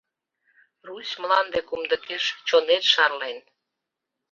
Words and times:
Русь 0.87 1.15
мланде 1.21 1.59
кумдыкеш 1.67 2.23
чонет 2.47 2.83
шарлен. 2.93 3.37